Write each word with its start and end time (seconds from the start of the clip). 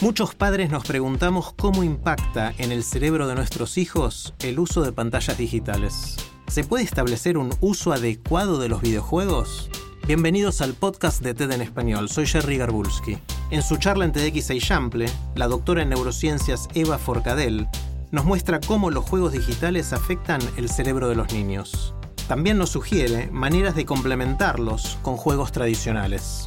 Muchos 0.00 0.36
padres 0.36 0.70
nos 0.70 0.84
preguntamos 0.84 1.52
cómo 1.54 1.82
impacta 1.82 2.54
en 2.58 2.70
el 2.70 2.84
cerebro 2.84 3.26
de 3.26 3.34
nuestros 3.34 3.76
hijos 3.78 4.32
el 4.38 4.60
uso 4.60 4.82
de 4.82 4.92
pantallas 4.92 5.36
digitales. 5.36 6.14
¿Se 6.46 6.62
puede 6.62 6.84
establecer 6.84 7.36
un 7.36 7.52
uso 7.60 7.92
adecuado 7.92 8.60
de 8.60 8.68
los 8.68 8.80
videojuegos? 8.80 9.68
Bienvenidos 10.06 10.60
al 10.60 10.74
podcast 10.74 11.20
de 11.20 11.34
TED 11.34 11.50
en 11.50 11.62
español, 11.62 12.08
soy 12.08 12.28
Jerry 12.28 12.58
Garbulski. 12.58 13.18
En 13.50 13.60
su 13.60 13.76
charla 13.76 14.04
en 14.04 14.12
TEDx 14.12 14.56
Chample, 14.64 15.06
la 15.34 15.48
doctora 15.48 15.82
en 15.82 15.88
neurociencias 15.88 16.68
Eva 16.74 16.96
Forcadell 16.96 17.66
nos 18.12 18.24
muestra 18.24 18.60
cómo 18.60 18.92
los 18.92 19.04
juegos 19.04 19.32
digitales 19.32 19.92
afectan 19.92 20.40
el 20.56 20.68
cerebro 20.68 21.08
de 21.08 21.16
los 21.16 21.32
niños. 21.32 21.92
También 22.28 22.56
nos 22.56 22.70
sugiere 22.70 23.32
maneras 23.32 23.74
de 23.74 23.84
complementarlos 23.84 24.96
con 25.02 25.16
juegos 25.16 25.50
tradicionales. 25.50 26.46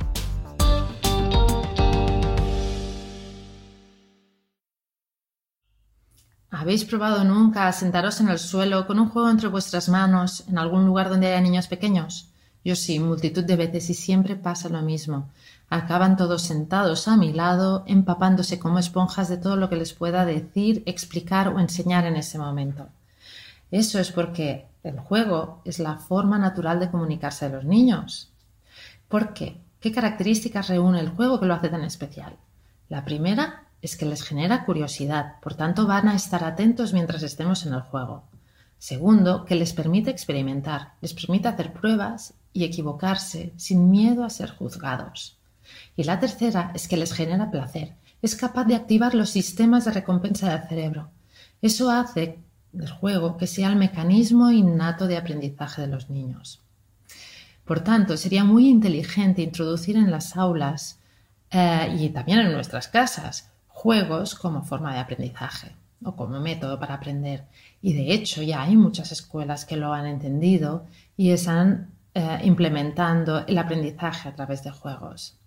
¿Habéis 6.62 6.86
probado 6.86 7.24
nunca 7.24 7.72
sentaros 7.72 8.22
en 8.22 8.30
el 8.30 8.38
suelo 8.38 8.86
con 8.86 9.00
un 9.00 9.10
juego 9.10 9.32
entre 9.32 9.48
vuestras 9.48 9.90
manos 9.90 10.44
en 10.48 10.60
algún 10.60 10.86
lugar 10.86 11.10
donde 11.10 11.26
haya 11.26 11.42
niños 11.42 11.66
pequeños? 11.66 12.30
Yo 12.64 12.76
sí, 12.76 13.00
multitud 13.00 13.44
de 13.44 13.56
veces 13.56 13.90
y 13.90 13.96
siempre 13.96 14.36
pasa 14.36 14.70
lo 14.70 14.84
mismo. 14.84 15.28
Acaban 15.72 16.18
todos 16.18 16.44
sentados 16.44 17.08
a 17.08 17.18
mi 17.18 17.34
lado, 17.34 17.84
empapándose 17.88 18.60
como 18.60 18.78
esponjas 18.78 19.28
de 19.28 19.38
todo 19.38 19.56
lo 19.56 19.70
que 19.70 19.76
les 19.76 19.94
pueda 19.94 20.24
decir, 20.24 20.84
explicar 20.86 21.48
o 21.48 21.60
enseñar 21.60 22.06
en 22.06 22.16
ese 22.16 22.38
momento. 22.38 22.90
Eso 23.72 23.98
es 23.98 24.12
porque 24.12 24.68
el 24.84 25.00
juego 25.00 25.64
es 25.66 25.80
la 25.80 25.98
forma 25.98 26.38
natural 26.38 26.80
de 26.80 26.92
comunicarse 26.92 27.50
de 27.50 27.56
los 27.56 27.66
niños. 27.66 28.30
¿Por 29.08 29.34
qué? 29.34 29.58
¿Qué 29.80 29.92
características 29.92 30.68
reúne 30.68 31.00
el 31.00 31.10
juego 31.10 31.40
que 31.40 31.48
lo 31.48 31.56
hace 31.56 31.70
tan 31.70 31.84
especial? 31.84 32.36
La 32.88 33.04
primera 33.04 33.61
es 33.82 33.96
que 33.96 34.06
les 34.06 34.24
genera 34.24 34.66
curiosidad, 34.66 35.40
por 35.42 35.56
tanto 35.56 35.88
van 35.88 36.08
a 36.08 36.16
estar 36.16 36.44
atentos 36.44 36.94
mientras 36.94 37.24
estemos 37.24 37.66
en 37.66 37.74
el 37.74 37.82
juego. 37.82 38.24
Segundo, 38.78 39.46
que 39.46 39.56
les 39.56 39.74
permite 39.74 40.12
experimentar, 40.12 40.94
les 41.02 41.14
permite 41.14 41.48
hacer 41.48 41.74
pruebas 41.74 42.34
y 42.54 42.64
equivocarse 42.64 43.54
sin 43.58 43.90
miedo 43.90 44.24
a 44.24 44.30
ser 44.30 44.50
juzgados. 44.52 45.38
Y 45.96 46.04
la 46.04 46.20
tercera 46.20 46.72
es 46.74 46.88
que 46.88 46.98
les 46.98 47.14
genera 47.14 47.52
placer, 47.52 47.96
es 48.22 48.36
capaz 48.36 48.66
de 48.66 48.76
activar 48.76 49.16
los 49.16 49.30
sistemas 49.30 49.86
de 49.86 49.92
recompensa 49.92 50.52
del 50.52 50.68
cerebro. 50.68 51.10
Eso 51.62 51.90
hace 51.90 52.40
del 52.72 52.90
juego 52.90 53.38
que 53.38 53.48
sea 53.48 53.70
el 53.70 53.76
mecanismo 53.76 54.52
innato 54.52 55.08
de 55.08 55.18
aprendizaje 55.18 55.82
de 55.82 55.88
los 55.88 56.10
niños. 56.10 56.62
Por 57.66 57.82
tanto, 57.82 58.18
sería 58.18 58.44
muy 58.44 58.68
inteligente 58.68 59.42
introducir 59.42 59.96
en 59.96 60.12
las 60.12 60.38
aulas 60.38 61.00
eh, 61.52 61.96
y 62.00 62.10
también 62.10 62.40
en 62.40 62.52
nuestras 62.52 62.88
casas 62.88 63.52
juegos 63.82 64.36
como 64.36 64.62
forma 64.62 64.94
de 64.94 65.00
aprendizaje 65.00 65.76
o 66.04 66.16
como 66.16 66.40
método 66.40 66.80
para 66.80 66.94
aprender. 66.94 67.46
Y 67.82 67.94
de 67.94 68.14
hecho 68.14 68.44
ya 68.44 68.62
hay 68.62 68.78
muchas 68.78 69.12
escuelas 69.12 69.66
que 69.66 69.76
lo 69.76 69.92
han 69.92 70.06
entendido 70.06 70.86
y 71.18 71.32
están 71.32 71.90
eh, 72.14 72.40
implementando 72.44 73.44
el 73.48 73.58
aprendizaje 73.58 74.30
a 74.30 74.36
través 74.36 74.64
de 74.64 74.70
juegos. 74.70 75.40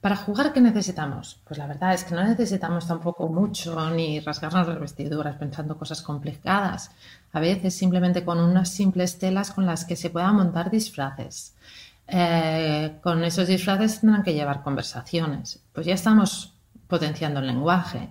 Para 0.00 0.16
jugar, 0.16 0.52
¿qué 0.52 0.60
necesitamos? 0.60 1.40
Pues 1.46 1.58
la 1.58 1.68
verdad 1.68 1.94
es 1.94 2.02
que 2.02 2.14
no 2.14 2.24
necesitamos 2.24 2.88
tampoco 2.88 3.28
mucho 3.28 3.90
ni 3.90 4.18
rasgarnos 4.18 4.66
las 4.66 4.80
vestiduras 4.80 5.36
pensando 5.36 5.78
cosas 5.78 6.02
complicadas. 6.02 6.90
A 7.32 7.38
veces 7.38 7.76
simplemente 7.76 8.24
con 8.24 8.40
unas 8.40 8.70
simples 8.70 9.18
telas 9.18 9.52
con 9.52 9.64
las 9.64 9.84
que 9.84 9.94
se 9.94 10.10
puedan 10.10 10.34
montar 10.36 10.70
disfraces. 10.70 11.54
Eh, 12.08 12.98
con 13.00 13.22
esos 13.22 13.46
disfraces 13.46 14.00
tendrán 14.00 14.24
que 14.24 14.34
llevar 14.34 14.62
conversaciones. 14.62 15.60
Pues 15.72 15.86
ya 15.86 15.94
estamos 15.94 16.54
potenciando 16.90 17.40
el 17.40 17.46
lenguaje. 17.46 18.10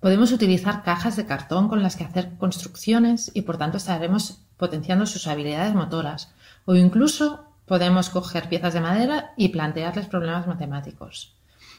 Podemos 0.00 0.32
utilizar 0.32 0.82
cajas 0.82 1.16
de 1.16 1.26
cartón 1.26 1.68
con 1.68 1.82
las 1.82 1.96
que 1.96 2.04
hacer 2.04 2.36
construcciones 2.38 3.30
y 3.34 3.42
por 3.42 3.58
tanto 3.58 3.76
estaremos 3.76 4.40
potenciando 4.56 5.04
sus 5.04 5.26
habilidades 5.26 5.74
motoras 5.74 6.32
o 6.64 6.74
incluso 6.74 7.44
podemos 7.66 8.10
coger 8.10 8.48
piezas 8.48 8.74
de 8.74 8.80
madera 8.80 9.32
y 9.36 9.48
plantearles 9.48 10.06
problemas 10.06 10.46
matemáticos. 10.46 11.34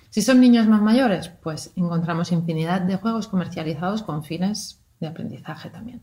Si 0.09 0.22
son 0.22 0.40
niños 0.40 0.68
más 0.68 0.81
mayores, 0.81 1.29
pues 1.29 1.72
encontramos 1.75 2.31
infinidad 2.31 2.81
de 2.81 2.97
juegos 2.97 3.28
comercializados 3.28 4.01
con 4.01 4.24
fines 4.24 4.79
de 5.00 5.07
aprendizaje 5.07 5.69
también. 5.69 6.01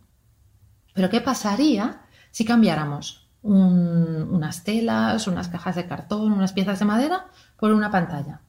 Pero 0.95 1.09
¿qué 1.09 1.21
pasaría 1.21 2.03
si 2.31 2.45
cambiáramos 2.45 3.27
unas 3.43 4.63
telas, 4.65 5.27
unas 5.27 5.49
cajas 5.49 5.77
de 5.77 5.87
cartón, 5.87 6.33
unas 6.33 6.53
piezas 6.53 6.79
de 6.79 6.85
madera 6.85 7.27
por 7.57 7.73
una 7.73 7.91
pantalla? 7.91 8.41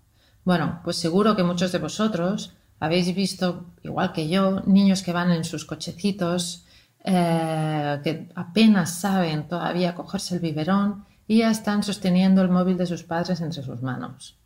Bueno, 0.46 0.82
pues 0.84 0.98
seguro 0.98 1.36
que 1.36 1.44
muchos 1.44 1.72
de 1.72 1.80
vosotros 1.80 2.54
habéis 2.80 3.14
visto, 3.16 3.66
igual 3.84 4.12
que 4.12 4.28
yo, 4.28 4.62
niños 4.66 5.02
que 5.02 5.14
van 5.14 5.32
en 5.32 5.44
sus 5.44 5.66
cochecitos 5.66 6.66
eh, 7.06 8.00
que 8.04 8.30
apenas 8.36 9.00
saben 9.00 9.48
todavía 9.50 9.94
cogerse 9.94 10.36
el 10.36 10.42
biberón 10.42 11.06
y 11.28 11.40
ya 11.40 11.52
están 11.52 11.84
sosteniendo 11.84 12.42
el 12.42 12.50
móvil 12.50 12.78
de 12.78 12.86
sus 12.86 13.04
padres 13.04 13.42
entre 13.42 13.62
sus 13.62 13.82
manos. 13.82 14.38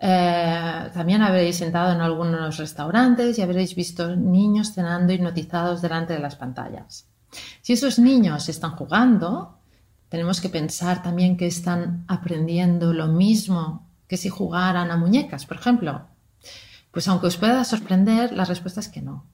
Eh, 0.00 0.90
también 0.92 1.22
habréis 1.22 1.56
sentado 1.56 1.92
en 1.92 2.00
algunos 2.00 2.56
restaurantes 2.56 3.38
y 3.38 3.42
habréis 3.42 3.76
visto 3.76 4.16
niños 4.16 4.72
cenando 4.72 5.12
hipnotizados 5.12 5.82
delante 5.82 6.14
de 6.14 6.20
las 6.20 6.34
pantallas. 6.34 7.06
Si 7.60 7.74
esos 7.74 7.98
niños 8.00 8.48
están 8.48 8.72
jugando, 8.72 9.58
tenemos 10.08 10.40
que 10.40 10.48
pensar 10.48 11.00
también 11.02 11.36
que 11.36 11.46
están 11.46 12.04
aprendiendo 12.08 12.92
lo 12.92 13.06
mismo 13.06 13.89
que 14.10 14.16
si 14.16 14.28
jugaran 14.28 14.90
a 14.90 14.96
muñecas, 14.96 15.46
por 15.46 15.56
ejemplo. 15.58 16.02
Pues 16.90 17.06
aunque 17.06 17.28
os 17.28 17.36
pueda 17.36 17.62
sorprender, 17.62 18.32
la 18.32 18.44
respuesta 18.44 18.80
es 18.80 18.88
que 18.88 19.00
no. 19.00 19.24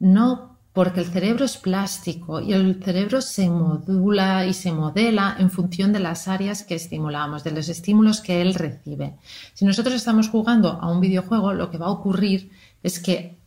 No 0.00 0.58
porque 0.72 0.98
el 0.98 1.06
cerebro 1.06 1.44
es 1.44 1.56
plástico 1.56 2.40
y 2.40 2.52
el 2.52 2.82
cerebro 2.82 3.20
se 3.20 3.48
modula 3.48 4.46
y 4.46 4.52
se 4.52 4.72
modela 4.72 5.36
en 5.38 5.48
función 5.48 5.92
de 5.92 6.00
las 6.00 6.26
áreas 6.26 6.64
que 6.64 6.74
estimulamos, 6.74 7.44
de 7.44 7.52
los 7.52 7.68
estímulos 7.68 8.20
que 8.20 8.42
él 8.42 8.54
recibe. 8.54 9.14
Si 9.52 9.64
nosotros 9.64 9.94
estamos 9.94 10.28
jugando 10.28 10.72
a 10.72 10.90
un 10.90 11.00
videojuego, 11.00 11.52
lo 11.52 11.70
que 11.70 11.78
va 11.78 11.86
a 11.86 11.90
ocurrir 11.90 12.50
es 12.82 12.98
que 12.98 13.38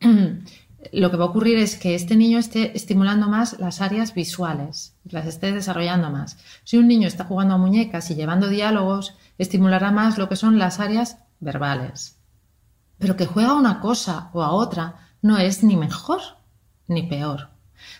lo 0.92 1.10
que 1.10 1.16
va 1.16 1.24
a 1.24 1.28
ocurrir 1.28 1.58
es 1.58 1.76
que 1.76 1.94
este 1.94 2.16
niño 2.16 2.38
esté 2.38 2.76
estimulando 2.76 3.28
más 3.28 3.58
las 3.58 3.80
áreas 3.80 4.14
visuales, 4.14 4.94
las 5.04 5.26
esté 5.26 5.52
desarrollando 5.52 6.10
más. 6.10 6.38
Si 6.64 6.78
un 6.78 6.88
niño 6.88 7.06
está 7.06 7.24
jugando 7.24 7.54
a 7.54 7.58
muñecas 7.58 8.10
y 8.10 8.14
llevando 8.14 8.48
diálogos, 8.48 9.14
estimulará 9.38 9.90
más 9.90 10.18
lo 10.18 10.28
que 10.28 10.36
son 10.36 10.58
las 10.58 10.80
áreas 10.80 11.18
verbales. 11.38 12.16
Pero 12.98 13.16
que 13.16 13.26
juega 13.26 13.50
a 13.50 13.54
una 13.54 13.80
cosa 13.80 14.30
o 14.32 14.42
a 14.42 14.52
otra 14.52 15.10
no 15.22 15.38
es 15.38 15.62
ni 15.62 15.76
mejor 15.76 16.20
ni 16.86 17.02
peor. 17.04 17.50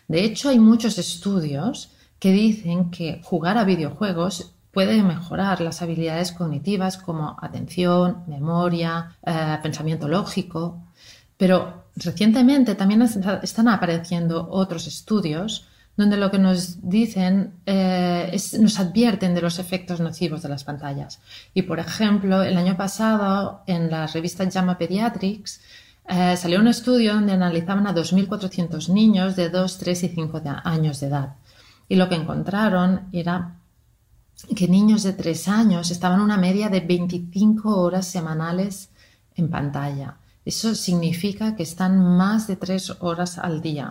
De 0.08 0.24
hecho, 0.24 0.48
hay 0.48 0.58
muchos 0.58 0.98
estudios 0.98 1.92
que 2.18 2.32
dicen 2.32 2.90
que 2.90 3.20
jugar 3.24 3.56
a 3.56 3.64
videojuegos 3.64 4.52
puede 4.72 5.02
mejorar 5.02 5.60
las 5.60 5.82
habilidades 5.82 6.32
cognitivas 6.32 6.96
como 6.96 7.36
atención, 7.40 8.24
memoria, 8.26 9.16
eh, 9.22 9.58
pensamiento 9.62 10.06
lógico, 10.06 10.82
pero 11.40 11.84
recientemente 11.96 12.74
también 12.74 13.00
están 13.00 13.68
apareciendo 13.68 14.46
otros 14.50 14.86
estudios 14.86 15.64
donde 15.96 16.18
lo 16.18 16.30
que 16.30 16.38
nos 16.38 16.86
dicen 16.86 17.54
eh, 17.64 18.38
nos 18.58 18.78
advierten 18.78 19.34
de 19.34 19.40
los 19.40 19.58
efectos 19.58 20.00
nocivos 20.00 20.42
de 20.42 20.50
las 20.50 20.64
pantallas. 20.64 21.18
Y 21.54 21.62
por 21.62 21.78
ejemplo, 21.78 22.42
el 22.42 22.58
año 22.58 22.76
pasado 22.76 23.62
en 23.66 23.90
la 23.90 24.06
revista 24.06 24.48
JAMA 24.50 24.76
Pediatrics 24.76 25.62
eh, 26.10 26.36
salió 26.36 26.60
un 26.60 26.68
estudio 26.68 27.14
donde 27.14 27.32
analizaban 27.32 27.86
a 27.86 27.94
2.400 27.94 28.90
niños 28.92 29.34
de 29.34 29.48
2, 29.48 29.78
3 29.78 30.04
y 30.04 30.08
5 30.10 30.42
años 30.64 31.00
de 31.00 31.06
edad. 31.06 31.36
Y 31.88 31.96
lo 31.96 32.10
que 32.10 32.16
encontraron 32.16 33.08
era 33.12 33.56
que 34.54 34.68
niños 34.68 35.04
de 35.04 35.14
3 35.14 35.48
años 35.48 35.90
estaban 35.90 36.20
una 36.20 36.36
media 36.36 36.68
de 36.68 36.80
25 36.80 37.80
horas 37.80 38.06
semanales 38.06 38.90
en 39.36 39.48
pantalla. 39.48 40.18
Eso 40.50 40.74
significa 40.74 41.54
que 41.54 41.62
están 41.62 41.92
más 42.20 42.48
de 42.48 42.56
3 42.56 42.96
horas 42.98 43.38
al 43.38 43.62
día. 43.62 43.86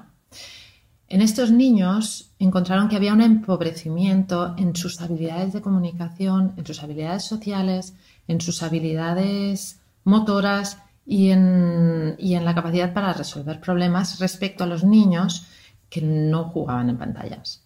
En 1.08 1.22
estos 1.22 1.52
niños 1.52 2.32
encontraron 2.38 2.90
que 2.90 2.98
había 2.98 3.14
un 3.14 3.22
empobrecimiento 3.22 4.56
en 4.58 4.76
sus 4.76 5.00
habilidades 5.00 5.54
de 5.54 5.62
comunicación, 5.62 6.54
en 6.58 6.66
sus 6.66 6.84
habilidades 6.84 7.24
sociales, 7.24 7.94
en 8.28 8.42
sus 8.42 8.62
habilidades 8.62 9.80
motoras 10.04 10.80
y 11.06 11.30
en, 11.30 12.18
y 12.20 12.34
en 12.34 12.44
la 12.44 12.54
capacidad 12.54 12.94
para 12.94 13.14
resolver 13.14 13.62
problemas 13.62 14.20
respecto 14.20 14.66
a 14.66 14.68
los 14.68 14.84
niños 14.84 15.46
que 15.90 16.02
no 16.02 16.50
jugaban 16.50 16.90
en 16.90 16.98
pantallas. 16.98 17.64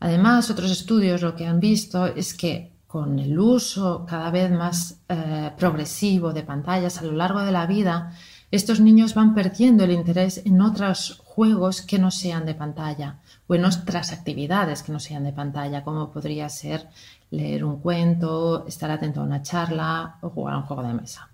Además, 0.00 0.50
otros 0.50 0.70
estudios 0.70 1.22
lo 1.22 1.34
que 1.34 1.46
han 1.46 1.60
visto 1.60 2.04
es 2.04 2.34
que 2.34 2.77
con 2.88 3.18
el 3.18 3.38
uso 3.38 4.06
cada 4.08 4.30
vez 4.30 4.50
más 4.50 5.02
eh, 5.10 5.52
progresivo 5.58 6.32
de 6.32 6.42
pantallas 6.42 6.98
a 6.98 7.04
lo 7.04 7.12
largo 7.12 7.40
de 7.42 7.52
la 7.52 7.66
vida, 7.66 8.14
estos 8.50 8.80
niños 8.80 9.12
van 9.12 9.34
perdiendo 9.34 9.84
el 9.84 9.92
interés 9.92 10.40
en 10.46 10.62
otros 10.62 11.20
juegos 11.22 11.82
que 11.82 11.98
no 11.98 12.10
sean 12.10 12.46
de 12.46 12.54
pantalla 12.54 13.18
o 13.46 13.54
en 13.54 13.66
otras 13.66 14.10
actividades 14.12 14.82
que 14.82 14.90
no 14.90 15.00
sean 15.00 15.24
de 15.24 15.34
pantalla, 15.34 15.84
como 15.84 16.10
podría 16.10 16.48
ser 16.48 16.88
leer 17.30 17.62
un 17.62 17.78
cuento, 17.78 18.66
estar 18.66 18.90
atento 18.90 19.20
a 19.20 19.24
una 19.24 19.42
charla 19.42 20.16
o 20.22 20.30
jugar 20.30 20.54
a 20.54 20.58
un 20.58 20.64
juego 20.64 20.82
de 20.82 20.94
mesa. 20.94 21.28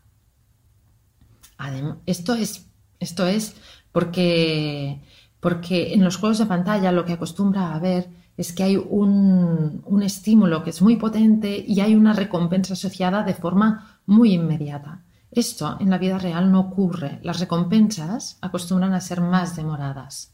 esto 2.04 2.34
es, 2.34 2.66
esto 2.98 3.28
es 3.28 3.54
porque, 3.92 5.00
porque 5.38 5.94
en 5.94 6.02
los 6.02 6.16
juegos 6.16 6.38
de 6.38 6.46
pantalla 6.46 6.90
lo 6.90 7.04
que 7.04 7.12
acostumbra 7.12 7.72
a 7.72 7.78
ver 7.78 8.23
es 8.36 8.52
que 8.52 8.64
hay 8.64 8.76
un, 8.76 9.82
un, 9.84 10.02
estímulo 10.02 10.64
que 10.64 10.70
es 10.70 10.82
muy 10.82 10.96
potente 10.96 11.64
y 11.66 11.81
hay 11.81 11.94
una 11.94 12.12
recompensa 12.12 12.75
asociada 12.75 13.22
de 13.22 13.34
forma 13.34 14.00
muy 14.06 14.32
inmediata. 14.32 15.02
Esto 15.31 15.76
en 15.81 15.90
la 15.90 15.98
vida 15.98 16.19
real 16.19 16.50
no 16.50 16.60
ocurre. 16.60 17.19
Las 17.22 17.40
recompensas 17.40 18.38
acostumbran 18.40 18.94
a 18.94 19.00
ser 19.00 19.20
más 19.20 19.56
demoradas. 19.56 20.32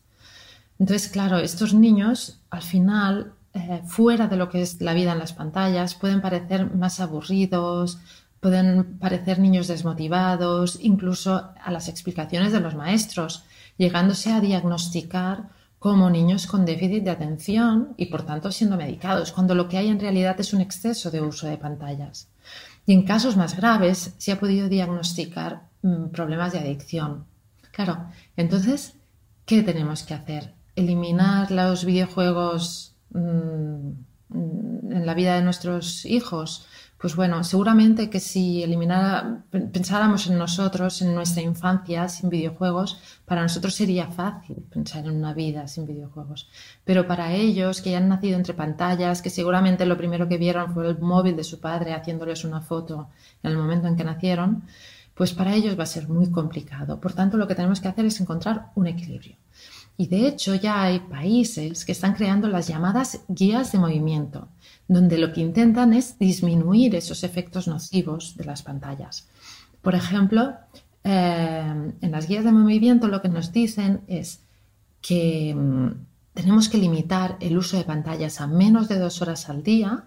Entonces, 0.79 1.09
claro, 1.09 1.39
estos 1.39 1.75
niños 1.75 2.41
al 2.51 2.63
final, 2.63 3.35
eh, 3.53 3.83
fuera 3.87 4.29
de 4.29 4.37
lo 4.37 4.49
que 4.49 4.63
es 4.63 4.81
la 4.81 4.95
vida 4.95 5.13
en 5.13 5.19
las 5.19 5.33
pantallas, 5.33 5.95
pueden 5.95 6.23
parecer 6.23 6.75
más 6.75 7.01
aburridos, 7.01 7.99
pueden 8.41 8.99
parecer 8.99 9.39
niños 9.39 9.69
desmotivados, 9.69 10.79
incluso 10.81 11.51
a 11.63 11.71
las 11.71 11.89
explicaciones 11.89 12.53
de 12.53 12.61
los 12.61 12.75
maestros, 12.75 13.45
llegándose 13.77 14.33
a 14.33 14.41
diagnosticar 14.41 15.51
como 15.81 16.11
niños 16.11 16.47
con 16.47 16.67
déficit 16.67 17.03
de 17.05 17.11
atención 17.11 17.95
y 17.97 18.07
por 18.07 18.23
tanto 18.23 18.53
siendo 18.53 18.77
medicados, 18.77 19.33
cuando 19.33 19.55
lo 19.55 19.67
que 19.67 19.79
hay 19.79 19.89
en 19.89 19.99
realidad 19.99 20.39
es 20.39 20.53
un 20.53 20.61
exceso 20.61 21.11
de 21.11 21.23
uso 21.23 21.47
de 21.47 21.57
pantallas. 21.57 22.29
Y 22.85 22.93
en 22.93 23.07
casos 23.07 23.39
más 23.39 23.57
graves 23.57 24.15
se 24.19 24.31
ha 24.31 24.39
podido 24.39 24.69
diagnosticar 24.69 25.63
mm, 25.81 26.09
problemas 26.09 26.53
de 26.53 26.59
adicción. 26.59 27.25
Claro, 27.73 28.11
entonces, 28.37 28.97
¿qué 29.47 29.63
tenemos 29.63 30.03
que 30.03 30.13
hacer? 30.13 30.53
¿Eliminar 30.77 31.51
los 31.51 31.87
videojuegos 31.87 32.95
mm, 33.15 33.89
mm, 34.29 34.93
en 34.93 35.07
la 35.07 35.15
vida 35.15 35.37
de 35.37 35.43
nuestros 35.43 36.05
hijos? 36.05 36.67
Pues 37.01 37.17
bueno, 37.17 37.43
seguramente 37.45 38.11
que 38.11 38.21
si 38.21 38.63
eliminara, 38.63 39.43
pensáramos 39.51 40.27
en 40.27 40.37
nosotros, 40.37 41.01
en 41.01 41.15
nuestra 41.15 41.41
infancia 41.41 42.07
sin 42.11 42.29
videojuegos, 42.29 42.99
para 43.25 43.41
nosotros 43.41 43.75
sería 43.75 44.09
fácil 44.09 44.57
pensar 44.71 45.07
en 45.07 45.13
una 45.17 45.33
vida 45.33 45.67
sin 45.67 45.87
videojuegos. 45.87 46.51
Pero 46.85 47.07
para 47.07 47.33
ellos, 47.33 47.81
que 47.81 47.93
ya 47.93 47.99
han 47.99 48.11
nacido 48.11 48.37
entre 48.37 48.53
pantallas, 48.53 49.23
que 49.23 49.31
seguramente 49.31 49.87
lo 49.87 49.97
primero 49.97 50.29
que 50.29 50.37
vieron 50.37 50.75
fue 50.75 50.89
el 50.89 50.99
móvil 50.99 51.37
de 51.37 51.45
su 51.45 51.59
padre 51.59 51.95
haciéndoles 51.95 52.45
una 52.45 52.61
foto 52.61 53.09
en 53.43 53.53
el 53.53 53.57
momento 53.57 53.89
en 53.89 53.97
que 53.97 54.05
nacieron, 54.05 54.65
pues 55.15 55.33
para 55.33 55.55
ellos 55.55 55.79
va 55.79 55.85
a 55.85 55.97
ser 55.97 56.07
muy 56.07 56.31
complicado. 56.31 57.01
Por 57.01 57.15
tanto, 57.15 57.39
lo 57.39 57.49
que 57.49 57.55
tenemos 57.55 57.81
que 57.81 57.89
hacer 57.89 58.05
es 58.05 58.21
encontrar 58.21 58.73
un 58.75 58.87
equilibrio. 58.87 59.37
Y 59.97 60.07
de 60.07 60.29
hecho 60.29 60.55
ya 60.55 60.83
hay 60.83 61.01
países 61.01 61.87
que 61.87 61.93
están 61.93 62.13
creando 62.13 62.47
las 62.49 62.69
llamadas 62.69 63.21
guías 63.29 63.73
de 63.73 63.79
movimiento 63.79 64.49
donde 64.91 65.19
lo 65.19 65.33
que 65.33 65.41
intentan 65.41 65.93
es 65.93 66.19
disminuir 66.19 66.97
esos 66.97 67.23
efectos 67.23 67.69
nocivos 67.69 68.37
de 68.37 68.45
las 68.45 68.63
pantallas. 68.63 69.29
Por 69.83 69.95
ejemplo, 69.95 70.55
eh, 71.05 71.93
en 72.01 72.11
las 72.11 72.27
guías 72.27 72.45
de 72.45 72.51
movimiento 72.51 73.07
lo 73.07 73.23
que 73.23 73.29
nos 73.29 73.53
dicen 73.53 74.01
es 74.09 74.41
que 75.01 75.55
mm, 75.55 75.91
tenemos 76.35 76.69
que 76.69 76.79
limitar 76.79 77.37
el 77.39 77.57
uso 77.57 77.77
de 77.77 77.85
pantallas 77.85 78.41
a 78.41 78.49
menos 78.49 78.89
de 78.89 78.99
dos 78.99 79.23
horas 79.23 79.49
al 79.49 79.63
día, 79.63 80.07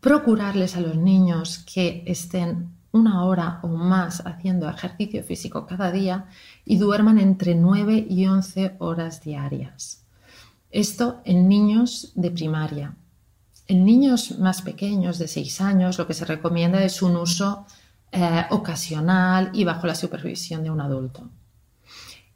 procurarles 0.00 0.76
a 0.76 0.82
los 0.82 0.96
niños 0.96 1.64
que 1.72 2.04
estén 2.06 2.74
una 2.92 3.24
hora 3.24 3.60
o 3.62 3.68
más 3.68 4.26
haciendo 4.26 4.68
ejercicio 4.68 5.24
físico 5.24 5.66
cada 5.66 5.90
día 5.90 6.26
y 6.66 6.76
duerman 6.76 7.18
entre 7.18 7.54
9 7.54 8.06
y 8.10 8.26
11 8.26 8.76
horas 8.78 9.22
diarias. 9.22 10.04
Esto 10.70 11.22
en 11.24 11.48
niños 11.48 12.12
de 12.14 12.30
primaria. 12.30 12.94
En 13.68 13.84
niños 13.84 14.38
más 14.38 14.62
pequeños 14.62 15.18
de 15.18 15.28
6 15.28 15.60
años 15.60 15.98
lo 15.98 16.06
que 16.06 16.14
se 16.14 16.24
recomienda 16.24 16.82
es 16.82 17.02
un 17.02 17.16
uso 17.16 17.66
eh, 18.10 18.46
ocasional 18.48 19.50
y 19.52 19.64
bajo 19.64 19.86
la 19.86 19.94
supervisión 19.94 20.62
de 20.62 20.70
un 20.70 20.80
adulto. 20.80 21.28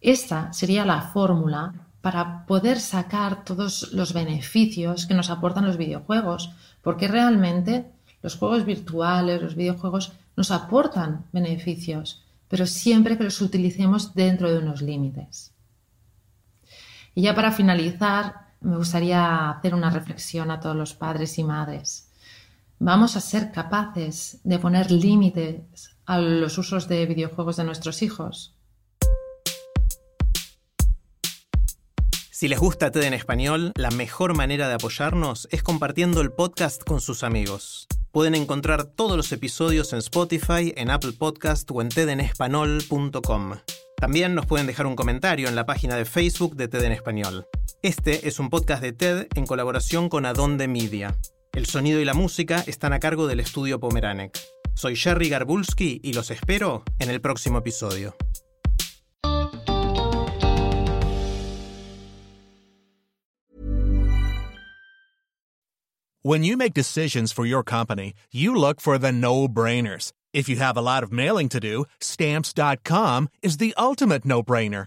Esta 0.03 0.53
sería 0.53 0.85
la 0.85 1.01
fórmula 1.01 1.73
para 2.03 2.45
poder 2.45 2.81
sacar 2.81 3.45
todos 3.45 3.93
los 3.95 4.13
beneficios 4.13 5.07
que 5.07 5.15
nos 5.15 5.31
aportan 5.31 5.65
los 5.65 5.79
videojuegos, 5.79 6.51
porque 6.83 7.09
realmente 7.09 7.87
los 8.21 8.37
juegos 8.37 8.67
virtuales, 8.67 9.41
los 9.41 9.55
videojuegos 9.55 10.13
nos 10.37 10.51
aportan 10.51 11.25
beneficios, 11.33 12.23
pero 12.49 12.67
siempre 12.67 13.17
que 13.17 13.25
los 13.25 13.41
utilicemos 13.41 14.15
dentro 14.15 14.51
de 14.51 14.59
unos 14.59 14.83
límites. 14.83 15.53
Y 17.15 17.23
ya 17.23 17.35
para 17.35 17.53
finalizar, 17.53 18.42
me 18.63 18.77
gustaría 18.77 19.51
hacer 19.51 19.75
una 19.75 19.91
reflexión 19.91 20.51
a 20.51 20.61
todos 20.61 20.77
los 20.77 20.95
padres 20.95 21.39
y 21.39 21.45
madres. 21.45 22.09
¿Vamos 22.79 23.17
a 23.17 23.21
ser 23.21 23.53
capaces 23.53 24.41
de 24.45 24.59
poner 24.59 24.91
límites 24.91 25.97
a 26.07 26.19
los 26.19 26.59
usos 26.59 26.89
de 26.89 27.07
videojuegos 27.07 27.57
de 27.57 27.65
nuestros 27.65 28.03
hijos? 28.03 28.57
Si 32.31 32.49
les 32.49 32.59
gusta 32.59 32.91
TED 32.91 33.05
en 33.05 33.15
español, 33.15 33.71
la 33.77 33.91
mejor 33.91 34.37
manera 34.37 34.67
de 34.67 34.75
apoyarnos 34.75 35.47
es 35.53 35.63
compartiendo 35.63 36.21
el 36.21 36.33
podcast 36.33 36.83
con 36.83 37.01
sus 37.01 37.23
amigos. 37.23 37.87
Pueden 38.11 38.35
encontrar 38.35 38.85
todos 38.85 39.17
los 39.17 39.31
episodios 39.31 39.93
en 39.93 40.01
Spotify, 40.01 40.75
en 40.77 40.91
Apple 40.91 41.13
Podcast 41.13 41.71
o 41.71 41.81
en 41.81 41.89
tedenespanol.com. 41.89 43.53
También 43.97 44.35
nos 44.35 44.47
pueden 44.47 44.67
dejar 44.67 44.87
un 44.87 44.97
comentario 44.97 45.47
en 45.47 45.55
la 45.55 45.67
página 45.67 45.95
de 45.95 46.05
Facebook 46.05 46.57
de 46.57 46.67
TED 46.67 46.83
en 46.83 46.93
Español. 46.93 47.47
Este 47.83 48.29
es 48.29 48.39
un 48.39 48.49
podcast 48.49 48.81
de 48.81 48.93
TED 48.93 49.27
en 49.35 49.45
colaboración 49.45 50.09
con 50.09 50.25
Adonde 50.25 50.69
Media. 50.69 51.19
El 51.53 51.67
sonido 51.67 51.99
y 51.99 52.05
la 52.05 52.15
música 52.15 52.63
están 52.69 52.93
a 52.93 53.01
cargo 53.01 53.27
del 53.27 53.41
estudio 53.41 53.81
Pomeranek. 53.81 54.39
Soy 54.75 54.95
Jerry 54.95 55.29
Garbulski 55.29 56.01
y 56.01 56.13
los 56.13 56.31
espero 56.31 56.85
en 57.01 57.11
el 57.11 57.21
próximo 57.21 57.59
episodio. 57.59 58.15
When 66.23 66.45
you 66.45 66.57
make 66.57 66.75
decisions 66.75 67.33
for 67.33 67.45
your 67.45 67.65
company, 67.65 68.15
you 68.31 68.55
look 68.55 68.81
for 68.81 68.97
the 68.97 69.11
no-brainers. 69.11 70.13
If 70.33 70.49
you 70.49 70.61
have 70.61 70.77
a 70.77 70.81
lot 70.81 71.03
of 71.03 71.11
mailing 71.11 71.49
to 71.49 71.59
do, 71.59 71.87
stamps.com 71.99 73.29
is 73.43 73.57
the 73.57 73.75
ultimate 73.77 74.25
no-brainer. 74.25 74.87